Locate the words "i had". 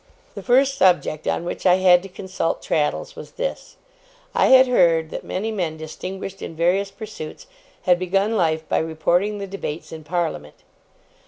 1.67-2.01, 4.33-4.65